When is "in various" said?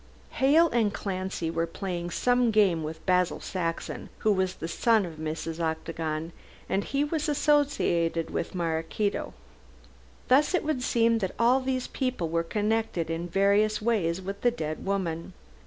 13.11-13.79